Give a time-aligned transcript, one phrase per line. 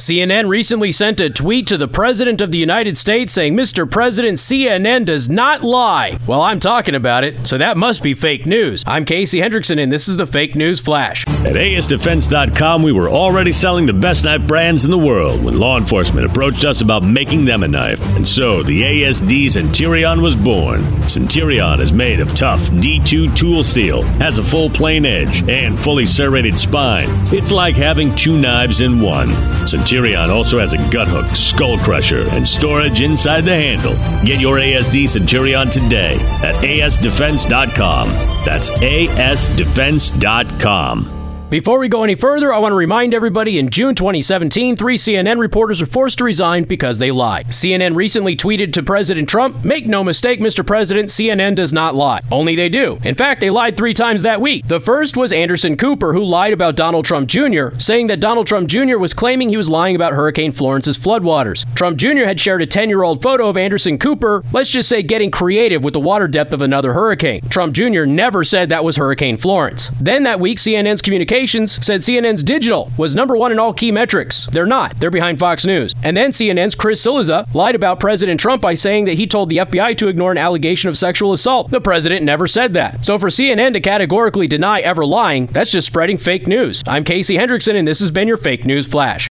[0.00, 3.88] CNN recently sent a tweet to the President of the United States saying, Mr.
[3.88, 6.18] President, CNN does not lie.
[6.26, 8.82] Well, I'm talking about it, so that must be fake news.
[8.86, 11.26] I'm Casey Hendrickson, and this is the Fake News Flash.
[11.40, 15.78] At ASDefense.com, we were already selling the best knife brands in the world when law
[15.78, 17.98] enforcement approached us about making them a knife.
[18.14, 20.82] And so the ASD Centurion was born.
[21.08, 26.04] Centurion is made of tough D2 tool steel, has a full plain edge, and fully
[26.04, 27.08] serrated spine.
[27.32, 29.28] It's like having two knives in one.
[29.66, 33.94] Centurion also has a gut hook, skull crusher, and storage inside the handle.
[34.26, 38.08] Get your ASD Centurion today at asdefense.com.
[38.44, 40.10] That's asdefense.com.
[41.50, 45.40] Before we go any further, I want to remind everybody in June 2017, three CNN
[45.40, 47.48] reporters were forced to resign because they lied.
[47.48, 50.64] CNN recently tweeted to President Trump, Make no mistake, Mr.
[50.64, 52.20] President, CNN does not lie.
[52.30, 53.00] Only they do.
[53.02, 54.64] In fact, they lied three times that week.
[54.68, 58.68] The first was Anderson Cooper, who lied about Donald Trump Jr., saying that Donald Trump
[58.68, 58.98] Jr.
[58.98, 61.64] was claiming he was lying about Hurricane Florence's floodwaters.
[61.74, 62.26] Trump Jr.
[62.26, 65.82] had shared a 10 year old photo of Anderson Cooper, let's just say getting creative
[65.82, 67.40] with the water depth of another hurricane.
[67.48, 68.04] Trump Jr.
[68.04, 69.90] never said that was Hurricane Florence.
[70.00, 71.02] Then that week, CNN's
[71.46, 74.46] said CNN's digital was number one in all key metrics.
[74.46, 74.98] They're not.
[74.98, 75.94] They're behind Fox News.
[76.02, 79.58] And then CNN's Chris Cillizza lied about President Trump by saying that he told the
[79.58, 81.70] FBI to ignore an allegation of sexual assault.
[81.70, 83.04] The president never said that.
[83.04, 86.82] So for CNN to categorically deny ever lying, that's just spreading fake news.
[86.86, 89.29] I'm Casey Hendrickson, and this has been your Fake News Flash.